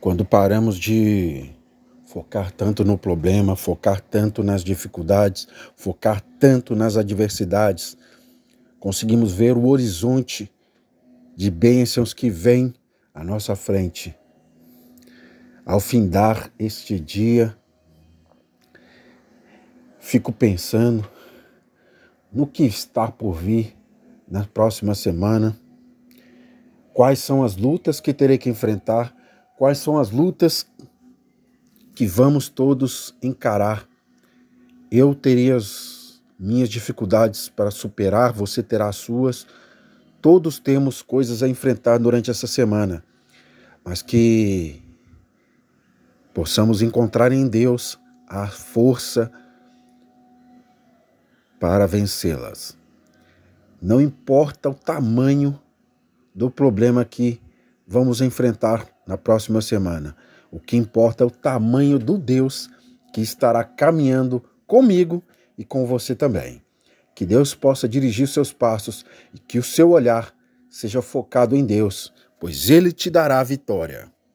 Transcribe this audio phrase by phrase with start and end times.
[0.00, 1.50] Quando paramos de
[2.06, 7.98] focar tanto no problema, focar tanto nas dificuldades, focar tanto nas adversidades,
[8.78, 10.50] conseguimos ver o horizonte
[11.36, 12.72] de bênçãos que vem
[13.12, 14.16] à nossa frente.
[15.66, 17.54] Ao findar este dia,
[19.98, 21.06] fico pensando
[22.32, 23.76] no que está por vir
[24.26, 25.54] na próxima semana,
[26.94, 29.19] quais são as lutas que terei que enfrentar,
[29.60, 30.66] quais são as lutas
[31.94, 33.86] que vamos todos encarar.
[34.90, 39.46] Eu teria as minhas dificuldades para superar, você terá as suas.
[40.22, 43.04] Todos temos coisas a enfrentar durante essa semana,
[43.84, 44.82] mas que
[46.32, 49.30] possamos encontrar em Deus a força
[51.60, 52.78] para vencê-las.
[53.82, 55.60] Não importa o tamanho
[56.34, 57.38] do problema que
[57.86, 60.14] vamos enfrentar na próxima semana.
[60.52, 62.70] O que importa é o tamanho do Deus
[63.12, 65.20] que estará caminhando comigo
[65.58, 66.62] e com você também.
[67.12, 70.32] Que Deus possa dirigir seus passos e que o seu olhar
[70.70, 74.12] seja focado em Deus, pois Ele te dará a vitória.